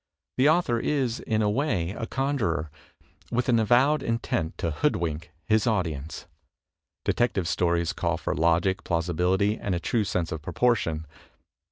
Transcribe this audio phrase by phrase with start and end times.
[0.39, 2.71] The author is, in a way, a conjuror,
[3.31, 6.25] with an avowed intent to hoodwink his audience.
[7.05, 11.05] Detective Stories call for logic, plausibility and a true sense of proportion.